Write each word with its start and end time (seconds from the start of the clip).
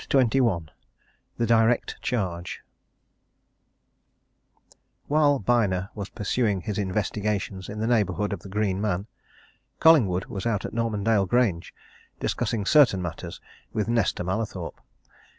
CHAPTER 0.09 0.17
XXI 0.41 0.69
THE 1.37 1.45
DIRECT 1.45 2.01
CHARGE 2.01 2.61
While 5.05 5.37
Byner 5.37 5.91
was 5.93 6.09
pursuing 6.09 6.61
his 6.61 6.79
investigations 6.79 7.69
in 7.69 7.79
the 7.79 7.85
neighbourhood 7.85 8.33
of 8.33 8.39
the 8.39 8.49
Green 8.49 8.81
Man, 8.81 9.05
Collingwood 9.79 10.25
was 10.25 10.47
out 10.47 10.65
at 10.65 10.73
Normandale 10.73 11.27
Grange, 11.27 11.71
discussing 12.19 12.65
certain 12.65 13.03
matters 13.03 13.39
with 13.73 13.87
Nesta 13.87 14.23
Mallathorpe. 14.23 14.81